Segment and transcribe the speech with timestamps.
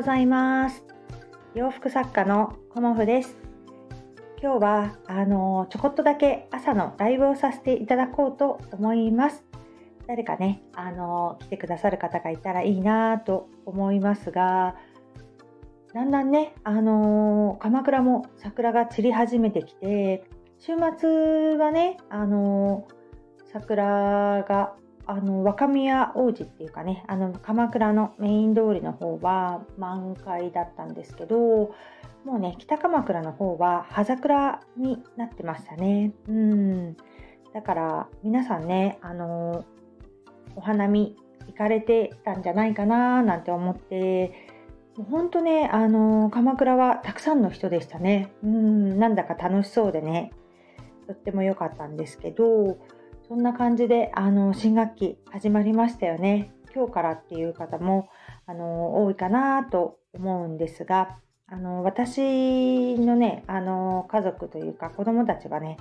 [0.00, 0.82] ございます。
[1.54, 3.36] 洋服作家のコモフです。
[4.42, 9.44] 今日はあのちょこっとだけ朝のライブをさせていただこうと思います。
[10.06, 14.74] 誰かねあの来てくださる方がいたらいいなと思いますが
[15.92, 20.24] だんだんねあの鎌倉も桜が散り始めてきて
[20.60, 22.88] 週末はねあの
[23.52, 24.72] 桜が
[25.10, 36.12] あの若宮王子っていうかねあの鎌倉のメイン通りの方は満開だったんですけどもうね北鎌倉の方は葉桜になってましたね。
[36.28, 36.96] うん。
[37.52, 39.64] だから皆さんねあの
[40.54, 41.16] お花見
[41.48, 44.32] 行かれてたんじゃないかななんて思って
[44.96, 48.32] もうほんとねあの鎌倉はたくさんの人でしたね。
[48.44, 48.96] うん。
[48.96, 50.30] なんだか楽しそうでね。
[51.08, 52.78] とっても良かったんですけど
[53.30, 56.52] そんな感じであの新学期始まりましたよね。
[56.74, 58.08] 今日からっていう方も
[58.44, 65.76] あの多いかなと思うんですがあの私のねあの家族というか子供たちはね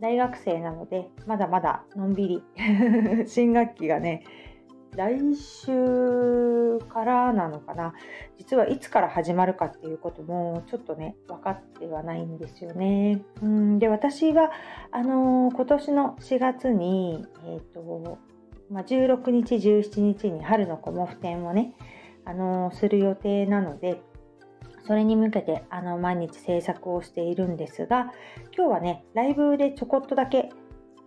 [0.00, 2.42] 大学生なのでまだまだのんびり
[3.28, 4.24] 新学期がね
[4.96, 7.94] 来週からなのかな
[8.36, 13.22] 実はいつから始まるかっていうこともちょっとね分かってはないんですよね。
[13.42, 14.50] うんで私は
[14.90, 18.18] あのー、今年の4月に、えーと
[18.70, 21.74] まあ、16日17日に春のコモフ展をね、
[22.24, 24.02] あのー、する予定なので
[24.86, 28.12] それに向けてあの毎日制作をしているんですが
[28.56, 30.50] 今日はねライブでちょこっとだけ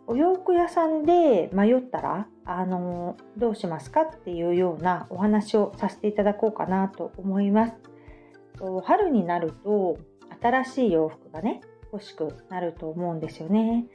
[0.07, 7.73] お洋服屋さんで迷ったらあのどうしますかっていうようなお話をさせていただこうかなと思います。
[8.83, 9.97] 春になると
[10.41, 13.87] 新しい洋服がね欲しくなると思うんですよね。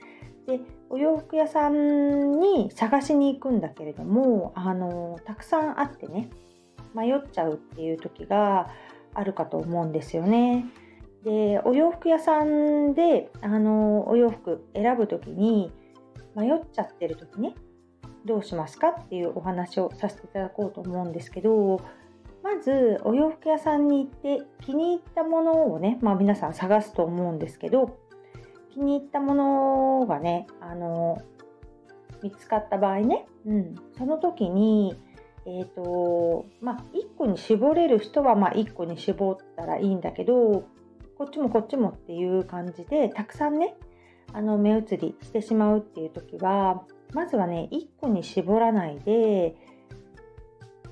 [0.46, 6.30] でお洋服屋さんに探しに行くんだけれどもあのたくさんあってね
[6.94, 8.68] 迷っちゃうっていう時が
[9.14, 10.66] あるかと思うんですよね。
[11.24, 15.70] でお洋服屋さんであのお洋服選ぶ時に
[16.34, 17.54] 迷っちゃってる時ね
[18.24, 21.80] どうしますかっていうお話をさせていただこうと思うんですけど
[22.42, 27.98] まずお洋服屋さんに行って気に入ったものをね、まあ、皆さん探すと思うんですけど
[28.72, 31.20] 気に入ったものがねあの
[32.22, 34.96] 見つかった場合ね、うん、その時に
[35.46, 40.64] えーとまあ、1個に絞れる人はまあ1個に絞ったらいいんだけど
[41.16, 43.74] こっちもこっちもっていう感じでたくさんね
[44.32, 46.82] あの目移りしてしまうっていう時は
[47.12, 49.56] まずはね1個に絞らないで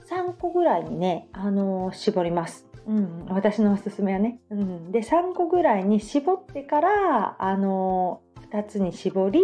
[0.08, 2.66] 3個ぐらいにね、あのー、絞ります。
[2.86, 4.40] うん、私のおすすめはね。
[4.50, 9.40] うん、で3個ぐらいに絞ってから、あのー、2つに絞り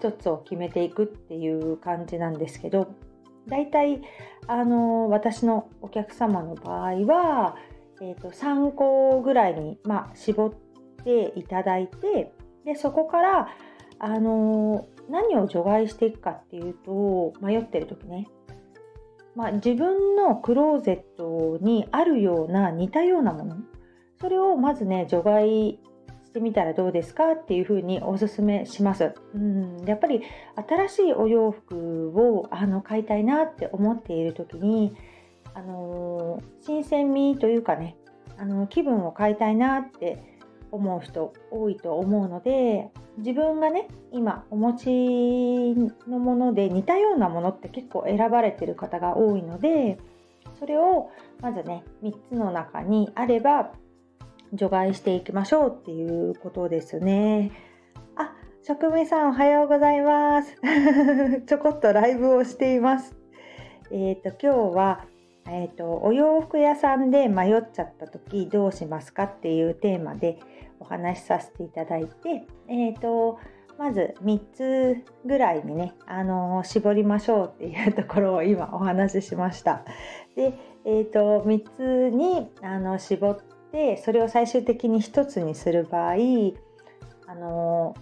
[0.00, 2.94] 1つを決めていくっていう感じなんですけど
[3.48, 4.02] 大体、
[4.46, 7.56] あのー、私のお客様の場合は、
[8.00, 12.32] えーと、3個ぐらいに、まあ、絞っていただいて
[12.68, 13.48] でそこから、
[13.98, 18.28] あのー、何を除外していくかっていうと迷ってる時ね、
[19.34, 23.56] まあ、自分のクローゼットにあるような似たようなもの。
[24.20, 25.78] それをまずね除外
[26.26, 29.14] してみたらどうですかっていうふうにおすすめします。
[29.34, 29.82] うん。
[29.86, 30.20] やっぱり
[30.68, 34.94] 新しいお洋服をあの買いたいなって思っている時に、
[35.54, 37.96] あのー、新鮮味というかね
[38.36, 40.37] あの気分を変えたいなって
[40.70, 49.98] 思う人多いと思うので自分がね今お持ちのもので似たようなものって結構選ばれてる方が多いので
[50.58, 53.72] それをまずね3つの中にあれば
[54.52, 57.52] 除外していきましょうっていうことですね。
[58.16, 60.56] あ、職務さんおはようございます。
[61.46, 63.14] ちょこっとライブをしています。
[63.90, 65.04] えっ、ー、と今日は
[65.50, 70.38] えーと、お洋服屋さんで迷っちゃった時どうしますかっていうテーマで
[70.80, 73.38] お話しさせていただいて、えーと、
[73.78, 79.84] まず3つぐらいにね、あのー、絞りましょうっていうところを今お話ししました。
[80.36, 83.38] で、えーと、3つにあの絞っ
[83.72, 86.12] てそれを最終的に1つにする場合、
[87.26, 87.94] あの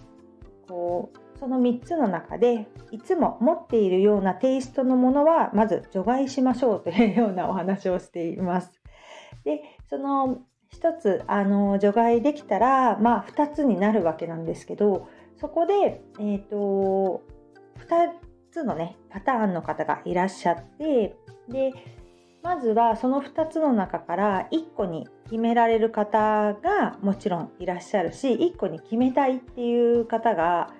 [0.65, 8.71] ー、こうその3つの中でいつも持っているようなテイストのものはまず除外しましょうというようなお話をしています。
[9.43, 10.39] でその
[10.73, 15.07] 1つあの除外できたら、まあ、2つになるわけなんですけど
[15.39, 17.23] そこで、えーと、
[17.87, 18.09] 2
[18.51, 21.15] つのねパターンの方がいらっしゃって
[21.47, 21.73] で
[22.43, 30.73] まずはその2つの中から1個に決められる方がもちろんいらっしゃるし1個に決めたいっていう方が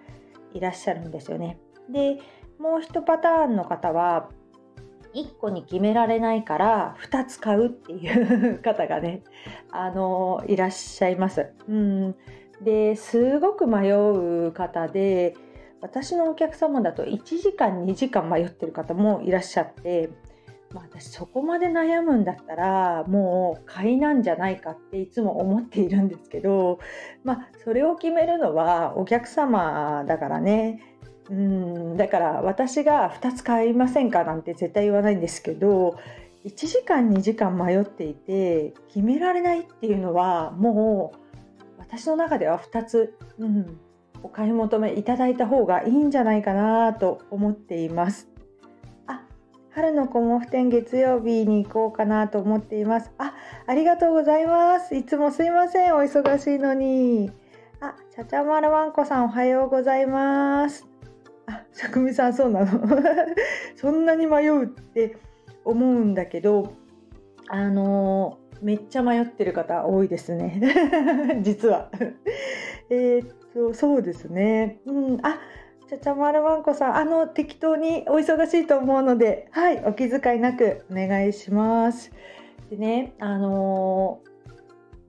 [0.54, 1.60] いらっしゃるんですよね。
[1.90, 2.20] で
[2.60, 4.30] もう1パターンの方は
[5.14, 9.24] 1個に決められないから2つ買うっていう方がね
[9.72, 11.48] あのいらっしゃいます。
[11.68, 12.16] うん
[12.62, 15.36] ですごく迷う方で
[15.82, 20.10] 私のお客様だと1時間2時間迷ってる方もいらっしゃって、
[20.74, 26.80] まあ、私そこまで悩むんだったらもう買いなんじゃないかっていつも思っているんですけど、
[27.24, 30.82] まあ、それを決めるのはお客様だからね
[31.30, 35.98] うんだから私が2つ買いませんかなんて絶対言わないんですけど
[36.46, 41.20] 1時間2時間迷っていて決められないっていうのはもう
[41.78, 43.78] 私の中では2つ、うん、
[44.24, 48.30] お買い求めいただいた方がいいんじゃないかなと思っています。
[49.78, 53.12] 春のコモフ展月曜日に行こうかなと思っています。
[53.20, 53.36] あ、
[53.68, 54.96] ありがとうございます。
[54.96, 55.96] いつもすいません。
[55.96, 57.30] お忙しいのに。
[57.80, 60.88] あ、ちゃちゃまるわんこさんおはようございます。
[61.46, 62.82] あ、さくみさんそうなの？
[63.78, 65.18] そんなに迷うって
[65.64, 66.74] 思うんだけど、
[67.48, 70.60] あのー、めっちゃ迷ってる方多いですね
[71.44, 71.92] 実は
[72.90, 75.40] えっとそうですねうんあ
[75.90, 82.12] ちゃちゃまるまんこさんあの適当にお忙しいと思うのではいお気遣いなくお願いします。
[82.70, 84.50] でねあのー、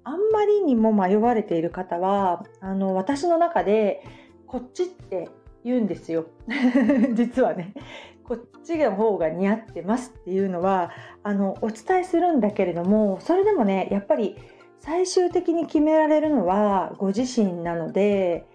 [0.05, 4.05] あんまりにも迷われている方はあの私の中で
[4.47, 5.29] こっちって
[5.65, 6.27] 言うんですよ。
[7.15, 7.75] 実はね。
[8.23, 10.93] こっちの方が似合ってますっていうのは
[11.25, 14.37] あのお伝えするんだけれどもそれでもねやっぱり
[14.81, 18.47] 最終的に決められるのはご自身なので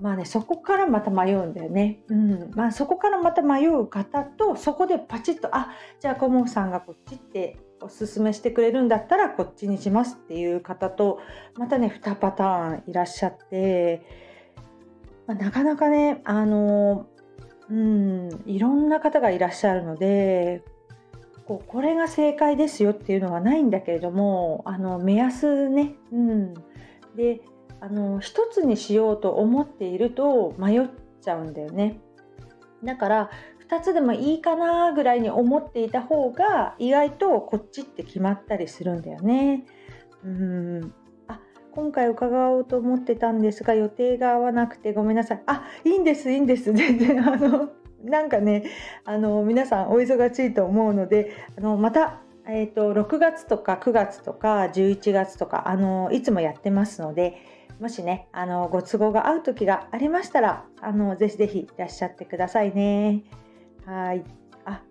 [0.00, 2.50] まあねそこからまた迷うんだよね、うん。
[2.54, 5.70] まあ、そこからまた迷う方とそこでパチッとあ
[6.00, 11.20] じゃあ顧問さんがこっちっておすすめしてくれるんだったらこっちにしますっていう方と
[11.56, 14.02] またね2パターンいらっしゃって、
[15.26, 17.06] まあ、なかなかねあの
[17.70, 20.62] うんいろんな方がいらっしゃるので
[21.46, 26.54] こうこれが正解ですよっていうのはないんだけれどもあの目安ね、うん、
[27.16, 27.40] で
[27.80, 30.88] あの一つにしようと思っていると迷っ
[31.22, 32.00] ちゃうんだよね。
[32.84, 33.30] だから
[33.68, 39.64] 2つでもいいかなぐらいに思っていた方が意外とこっちって決まったりするんだよね。
[40.24, 40.94] うん。
[41.72, 45.42] 今回伺おうと思ってたんですが予定が合わなくてごめんなさい。
[45.46, 46.72] あいいんですいいんです。
[46.72, 47.70] 全然あの
[48.02, 48.64] なんかね
[49.04, 52.22] あの皆さんお忙しいと思うのであのまた
[52.52, 57.36] えーと、6月とか9月とか11月とかあのいつもやってますので
[57.80, 63.24] もしねあのご都合が合う時がありましたらあのぜひぜひいらっしゃってくださいね。
[63.86, 64.24] はい
[64.66, 64.82] あ、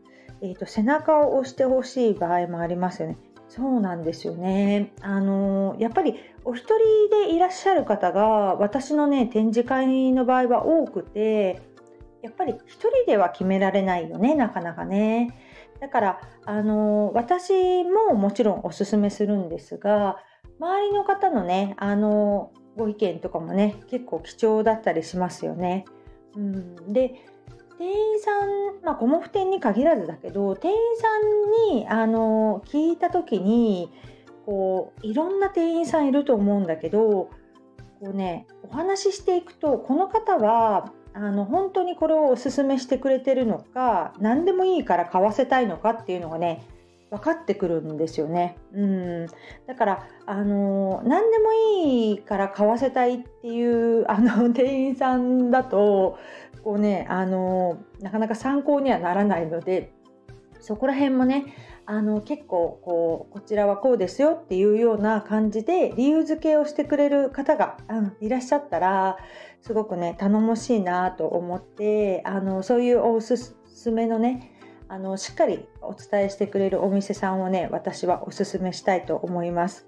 [0.42, 3.18] えーと背中を押してほしい場合もありますよね。
[3.48, 4.92] そうなんですよね。
[5.02, 6.16] あのやっぱり
[6.46, 11.62] お一人でいらっしゃる方が私のね展示会の場合は多くて
[12.22, 15.36] やっぱり一人では決められないよねなかなかね。
[15.80, 20.18] だからあの私ももちろんおすすめするんですが
[20.60, 25.86] 周りの方のねあのご意見とかもね結構貴重だったりしますよね。
[26.36, 27.16] うん、で
[27.78, 28.50] 店員さん、
[28.84, 31.08] まあ、コモフ店に限らずだけど店員さ
[31.72, 33.92] んにあの聞いた時に
[34.46, 37.32] こういろんな店員さんいると思うんだけどこ
[38.02, 46.64] うねお話ししていくとこの方はあの本当にこれをおすすめしてくれてるのか何でもいいから買わせたいのかっていうのがね
[47.10, 48.58] 分かってくるんですよね。
[48.74, 49.28] うん、
[49.68, 56.18] だからあの何でもいいから買わせたいっていう あの店員さんだと
[56.64, 59.92] こうねあのなかなか参考にはならないので
[60.60, 61.46] そこら辺もね
[61.86, 69.18] あの結構こうこちらはこうですよっていうような感じで理由付けをしてくれる方があのいらっしゃったら
[69.62, 73.36] すごくね頼もしいなと思ってあのそういうおす
[73.66, 74.59] すめのね
[74.90, 79.88] あのしっかりお伝えしてくれるお店さんをね私はおすすめしたいと思います。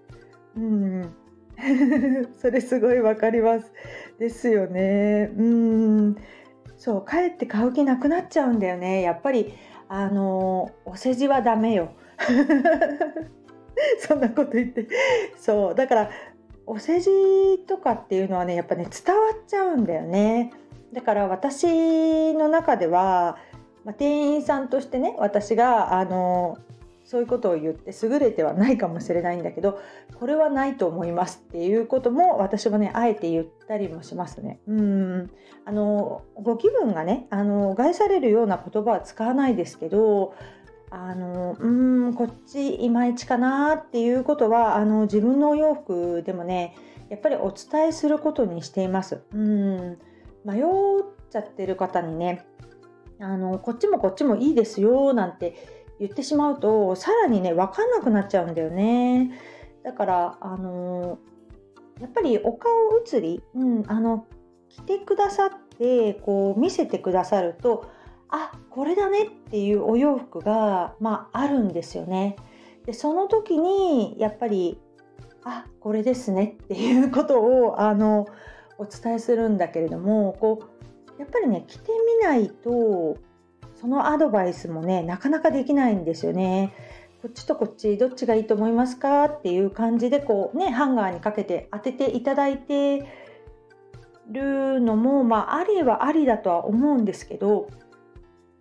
[0.55, 1.13] うん。
[2.39, 3.71] それすごいわかります。
[4.19, 5.31] ですよね。
[5.35, 6.15] うん。
[6.77, 9.01] そう帰って買う気なくなっちゃうんだよね。
[9.01, 9.53] やっぱり
[9.89, 11.89] あのお世辞はダメよ。
[13.99, 14.87] そんなこと言って。
[15.35, 15.75] そう。
[15.75, 16.09] だから
[16.67, 17.09] お世辞
[17.67, 20.51] とかっていうのはねやっぱね伝わっちゃうんだよね。
[20.93, 23.37] だから私の中では、
[23.83, 26.57] まあ、店員さんとしてね私があの
[27.03, 29.81] そういうことを言って優れてはないかもしれないんだけど
[30.19, 34.59] これはないと思いますっていうことも私はねあえて言ったりもしますね。
[34.67, 35.29] うん
[35.65, 40.33] あのご気分がねあの害されるような言葉は使わないですけど
[40.89, 41.67] あのう
[42.09, 46.75] んこっちいまいちかなっていうことはあの自分のお洋服でもね
[47.09, 49.21] やっぱりお伝えすることにしています。
[49.33, 49.97] うん
[50.45, 50.63] 迷っ
[51.29, 52.45] ちゃってる方にね
[53.21, 55.55] あのこっちもこっちもいいですよなんて
[55.99, 59.31] 言ってしまうとさらにね分かんなくなっちゃうんだよね。
[59.83, 61.19] だからあの
[61.99, 62.71] やっぱりお顔
[63.03, 64.25] 写り、うん、あの
[64.69, 67.89] 着てくださってこう見せてくださると
[68.29, 72.37] あこれだねっていうお洋服が、まあ、あるんですよね。
[72.85, 74.79] でその時にやっぱり
[75.43, 78.27] あこれですねっていうことをあの
[78.77, 80.70] お伝えするんだけれどもこう
[81.21, 83.15] やっぱりね着てみないと
[83.79, 86.73] そのアドバイスもねなかなかできないんですよね。
[87.21, 93.05] こっちとこっちどっちがいいと思いますかっていう感じでこうねハンガーにかけて当てていただいて
[94.31, 97.67] るのもまあありはありだとは思うんですけど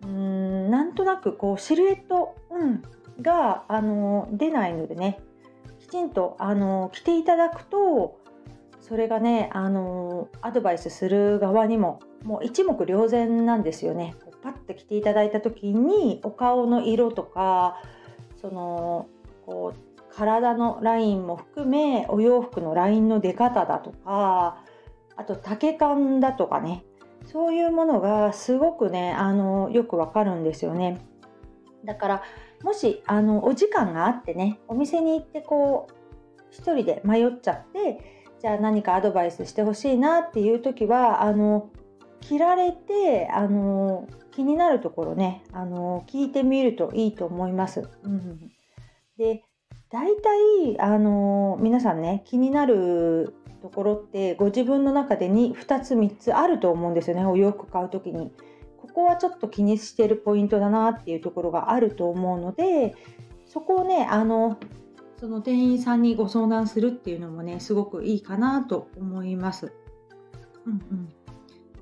[0.03, 2.83] うーんなんとなくこうシルエット、うん、
[3.23, 5.19] があの出ないのでね
[5.79, 8.20] きちんとあの着ていただくと
[8.91, 14.15] それがねあのアドバイスする側にももう一目瞭然なんですよね。
[14.43, 17.81] パッと着ていただいた時にお顔の色とか
[18.41, 19.07] その
[19.45, 24.61] こう体のラインも含めお洋服のラインの出方だとか
[25.15, 26.83] あと丈感だとかね
[27.31, 30.99] そういうものがすごくねあのよくわかるんですよね
[31.85, 32.23] だから
[32.61, 35.93] もしあのお時間があってねお店に行ってこう
[36.49, 41.69] 一人で迷っちゃってじゃあ何かアドバイスしてほしいなっていう時はあの
[42.21, 47.87] 着られてあの気になるところねあの聞いてみるといいと思います。
[48.03, 48.51] うん、
[49.17, 49.43] で
[49.91, 58.31] 大体あの皆さんね気になるところってご自分の中でに2つ3つあると思うんですよねお洋服買う時に。
[58.77, 62.95] ここはちょっと気にしてるポイントだなっていうところがあると思うので
[63.45, 64.57] そこをねあの
[65.21, 69.71] その店員さんにご相談するっていうのもねすごくいいかなと思います。
[70.65, 71.09] うんうん。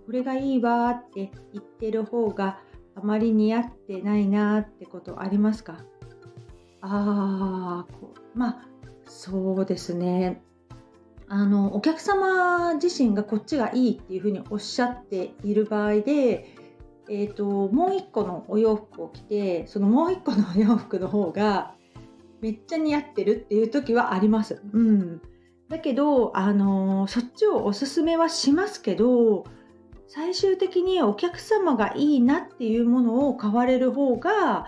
[0.06, 2.60] これがいいわって言ってる方が
[2.96, 5.78] あまり似合ってないなってことありますか？
[6.82, 7.94] あー
[8.36, 8.68] まあ
[9.06, 10.44] そうですね。
[11.30, 16.56] あのお客様自身がこっちがいいっていうふうにおっしゃっている場合で、
[17.08, 21.76] えーと、もう1個のお洋服を着てそのもう1個のお洋服の方が
[22.42, 24.62] めっちゃ似合ってるっていう時はあります。
[24.74, 25.22] うん、
[25.70, 29.46] だけど、あのそっちをおすすめはしますけど
[30.08, 34.68] 最終的にお客様がいいなっていうものを買われる方が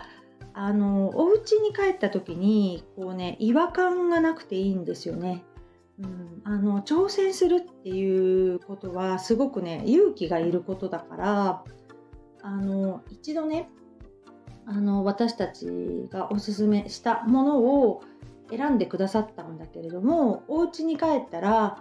[0.54, 5.44] あのお家に帰った時にこうね違和感がなくていいんですよね。
[5.98, 11.64] うん、あの挑戦するっていうことはすごくね勇気がいることだから
[12.42, 13.68] あの一度ね
[14.66, 15.66] あの私たち
[16.10, 18.02] がおすすめしたものを
[18.50, 21.78] 選んでくださったんだけれどもお家に帰ったら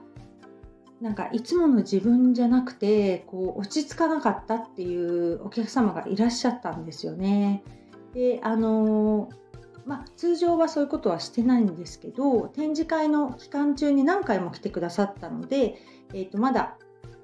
[1.01, 7.63] なんかいつもの自分じゃなくてこう落ち着かなかったっていうお客様がいらっしゃったんですよね。
[8.13, 9.29] であの
[9.85, 15.81] まあ、通常はそういうことはしてないんですけど展示会の期間中に何回も来てくださったので、
[16.13, 16.77] えー、とまだ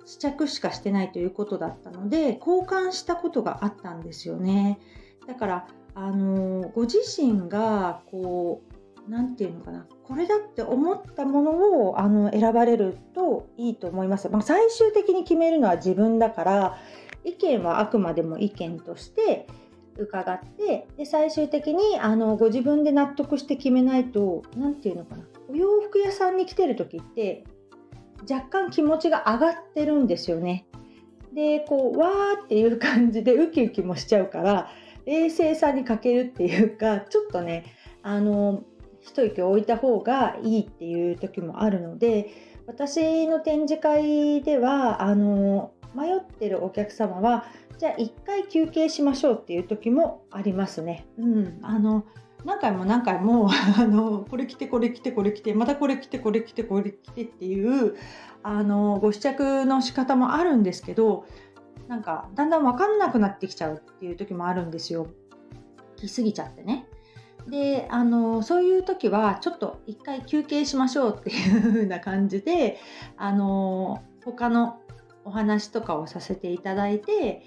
[0.06, 4.80] 試着しかしてないということだったので交換したことがあったんですよね。
[5.28, 8.62] だからあのご自身がこ
[9.08, 14.30] う何て言うのかなこれだって思ったものをあの選ばれるといいと思います。
[14.30, 16.78] まあ、最終的に決めるのは自分だから
[17.24, 19.48] 意見はあくまでも意見として
[19.98, 27.44] 伺ってで最終的にあのご自分で納得して決めないと何て言うのかなお洋服屋さんに来てる時って
[28.30, 30.66] 若干気持ちが上がってるんですよね。
[31.34, 34.70] でこうわーっていう感じでウキウキもしちゃうから
[35.08, 37.66] 冷静さに欠けるっていうか ちょっとね
[38.04, 38.64] あの
[39.00, 42.30] 一息置いた方がいいっていう時もあるので
[42.68, 47.46] 私の展示会ではあの迷ってるお客様は
[47.78, 51.06] じゃあ1回休憩しましょうっていう時もありますね。
[51.18, 52.04] うん、あの
[52.44, 57.96] 何回も何回も あのこれ着てこれ着てこれ着てまたこれ着てこれ着てこれ着てっていう
[58.44, 61.26] あのご試着の仕方もあるんですけど
[61.88, 65.08] なんかだんだん分かんなくなってきちゃうっていう時もあるんですよ。
[65.96, 66.88] 着すぎちゃってね。
[67.50, 72.78] であのそういう時はちょっと一回休憩しましょうっていう風な感じで
[73.16, 74.82] あの他の
[75.24, 77.46] お話とかをさせていただいて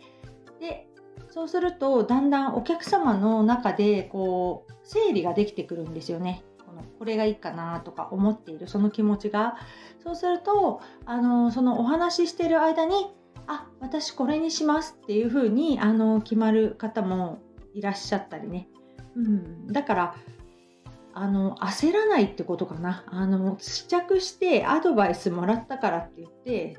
[0.58, 0.86] で
[1.28, 6.42] そうするとだんだんお客様の中でこう整理ができてくるんですよね。
[6.66, 9.56] このこれがいいかなとか思っているその気持ちが
[10.02, 13.12] そうするとあのそのお話ししてる間に
[13.46, 17.38] あ私これにしますっていう風にあに決まる方も
[17.74, 18.68] いらっしゃったりね。
[19.16, 20.14] うん、だから
[21.12, 23.04] あの焦らないってことかな。
[23.08, 26.76] あの試着してアドバイスもらったからって言って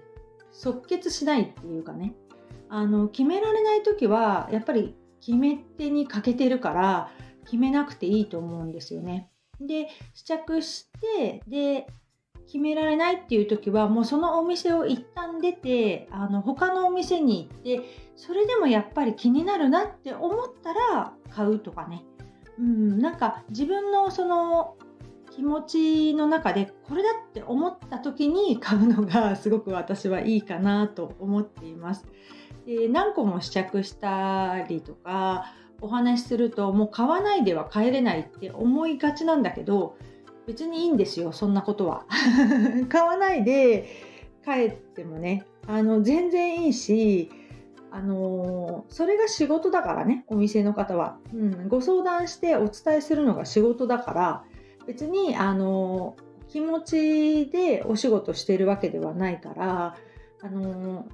[0.51, 2.13] 即決しないっていうかね。
[2.69, 7.11] あの決められない時はやっぱり決め手に欠けてるから
[7.43, 9.29] 決めなくていいと思うんですよね。
[9.59, 11.87] で試着してで
[12.51, 17.79] 決められないっていう時はもうそのお店を一旦出てあの他のお店に行って
[18.17, 22.03] それでもやっぱり気になるなって思ったら買うとかね、
[22.59, 24.75] うん、なんか自分のその
[25.33, 32.05] 気持ちの中でこれだって思った時に買うのがすごく私はいいかなと思っています。
[32.65, 35.45] で何個も試着したりとか
[35.79, 39.95] お話しするともう買わないでは帰れないって思いがちなんだけど
[40.47, 42.05] 別にいいんですよそんなことは。
[42.89, 43.87] 買わないで
[44.43, 45.45] 帰ってもね。
[45.67, 47.29] あの全然いいし
[47.91, 54.43] あのそれが仕事だからねお店の方は、うん、ご相談してお伝えするのが仕事だから
[54.87, 56.15] 別にあの
[56.47, 59.97] 気持ちでお仕事してるわけではないから
[60.41, 61.05] あの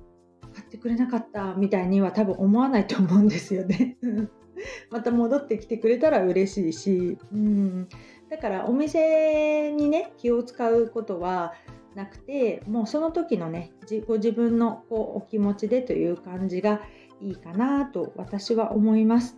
[0.54, 3.98] 買ってくれなかったみたいには多分思わないと思うんですよね。
[4.90, 7.88] また戻ってきてくれたら嬉しいし、うん、
[8.30, 11.54] だからお店にね気を使うことは
[11.96, 13.72] なくてもうその時のね
[14.08, 16.82] ご自分のこうお気持ちでという感じが
[17.22, 19.38] いいかなと私は思います。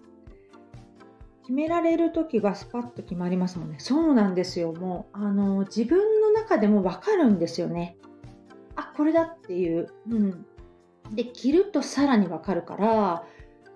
[1.43, 3.77] 決められる時はスパッと決まりますもんね。
[3.79, 4.72] そうなんですよ。
[4.74, 7.98] もうあの自分の中でも分かるんですよね。
[8.75, 10.46] あこれだっていう、うん、
[11.12, 13.24] で着るとさらに分かるから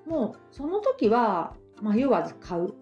[0.05, 2.73] もうその時は迷わず買う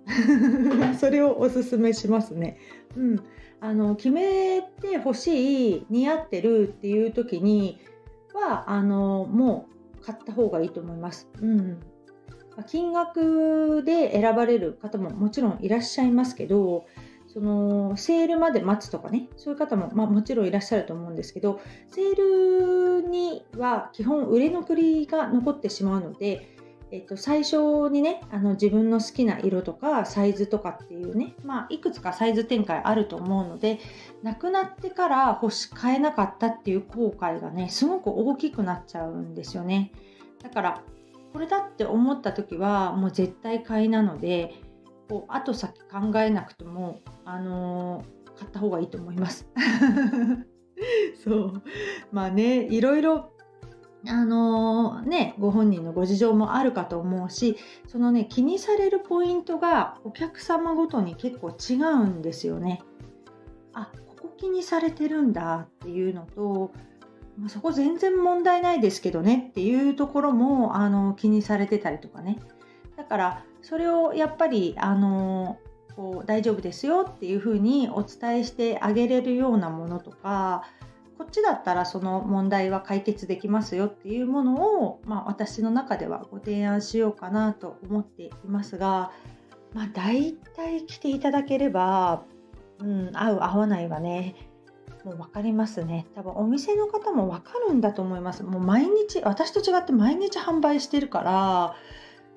[0.97, 2.57] それをおすすめしますね。
[2.95, 3.19] うん、
[3.59, 7.79] あの決めて欲しい似合ってるっていう時に
[8.33, 9.67] はあのも
[9.99, 11.29] う買った方がいいと思います。
[11.41, 11.79] うん
[12.67, 16.85] 金額で選ばれる方ももちろんいらっしゃいますけど
[17.27, 26.57] そのセールまで待つとかねそういう方も、まあ、もちろんいらっしゃると思うんですけどセールには基本売れ残りが残ってしまうので
[26.91, 33.79] えっと、最初にねあの自分の好きな色とかサイズとかっていうね、まあ、いくつかサイズ展開あると思うので
[34.23, 39.91] なくなってから欲し買えなかったっていう後悔がねすごく大きくなっちゃうんですよね。
[40.43, 40.83] だから
[41.31, 44.53] これだって思った時はもう絶対買いなので
[45.07, 49.47] こう後先考えなくても、あのー、買った方がいいと思います。
[51.23, 51.63] そう。
[52.11, 53.30] まあねいろいろ
[54.07, 62.81] あのー、ね、ご本人のご事情もあるかと思うしそのね気にされるポイントがお客様ごとに結構違うんですよね。
[63.73, 66.71] あここ気にされてるんだっていうのと
[67.47, 72.39] そこ全然問題ないですけどねっていうところもあの気にされてたりとかね
[72.97, 75.57] だからそれをやっぱりあの
[75.95, 80.63] こう大丈夫ですよっていうふうにお伝えしてあげれるようなものとか
[81.21, 89.11] こっちだったらその問題は解決できますよっていうものを、まあ、私の中ではご提案しようかなと思っていますが、
[89.75, 92.23] まあ、大体来ていただければ、
[92.79, 94.33] うん、合う合わないはね
[95.05, 96.07] もう分かりますね。
[96.15, 98.43] 多分お店の方も分かるんだと思います。
[98.43, 101.75] もう毎日私と違って毎日販売してるから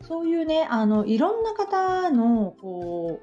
[0.02, 3.18] そういうねあのいろんな方のこ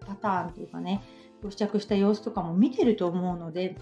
[0.00, 1.02] うパターンっていうかね
[1.42, 3.76] ご試着した様子とかも見てると思うので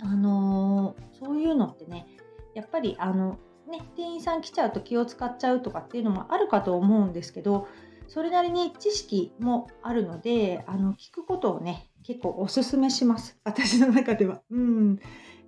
[0.00, 2.06] あのー、そういうのってね
[2.54, 3.38] やっぱりあの、
[3.70, 7.68] ね、店員さん来ちゃうと気を使っちゃうとかっていうのもあるかと思うんですけど
[8.08, 13.38] それなりに知識もあるのであの聞くことをね結構おすすめします。
[13.44, 14.42] 私の中では。
[14.50, 14.98] うん。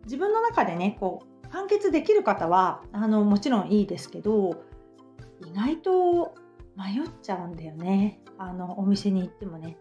[0.05, 4.63] 自分の中でねこう完結できる方はあのもちろんいいですけど
[5.45, 6.35] 意外と
[6.77, 8.21] 迷っちゃうんだよね。
[8.39, 9.77] あのお店に行ってもね。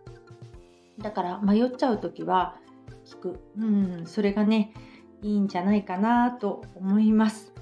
[0.99, 2.58] だから迷っちゃう時は
[3.06, 4.74] 聞く、うん、それがね
[5.22, 7.54] いいんじゃないかなと思います。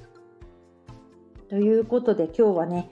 [1.50, 2.90] ということで今日はね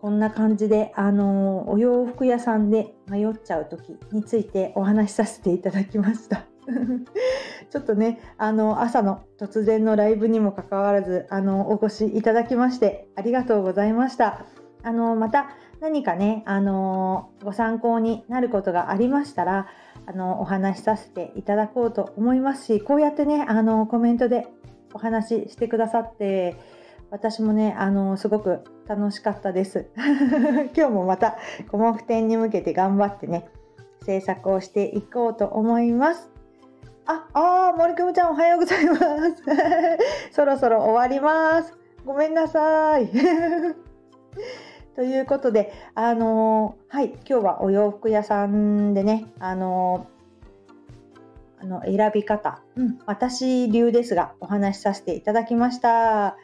[0.00, 6.46] こんな感じであのお洋服屋さんで迷っちゃう時についてお話しさせていただきました。
[7.70, 14.44] ちょっとねあの朝の突然のライブにもかかわらずあのお越しいただきましてありがとうございました。
[14.82, 19.68] あのまた何かねあのご参考になることがありましたら
[20.06, 24.46] あのお話しさせていただこうと思いますしこうやってねあのコメントで
[24.92, 26.56] お話ししてくださって
[27.10, 29.88] 私もねあのすごく楽しかったです。
[30.76, 31.38] 今日もまた
[31.70, 33.48] コモフ展に向けて頑張ってね
[34.04, 36.30] 制作をしていこうと思います。
[37.06, 38.98] ああ森久美ちゃんおはようございます。
[40.30, 41.74] そろそろ終わります。
[42.04, 43.10] ごめんなさい。
[44.94, 56.36] ということで、あのー、はい、今日はお洋服屋さんでね、あのー、あの選び方、うん、私流ですがお話しさせていただきました。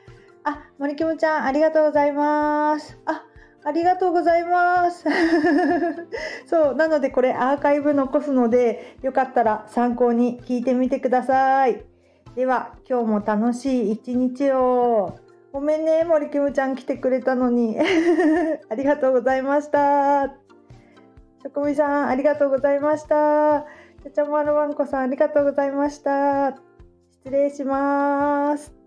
[0.45, 2.99] あ、森きむちゃん、ありがとうございます。
[3.05, 3.25] あ、
[3.65, 5.05] ありがとうございます。
[6.47, 11.83] そう、なのでこれアーカイブ残すので、よかったら参考に聞いてみてください。
[12.37, 15.26] では、今日も楽しい一日を。
[15.57, 17.79] ごめんね、森キムちゃん来てくれたのに。
[18.69, 20.27] ありがとうございました。
[20.27, 23.63] しょこみさん、ありがとうございました。
[24.03, 26.59] ちゃちゃまるわんこさん、ありがとうございました。
[27.25, 28.86] 失礼します。